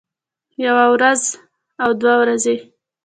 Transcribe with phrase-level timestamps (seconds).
[0.65, 1.29] يوه وروځه
[1.83, 2.55] او دوه ورځې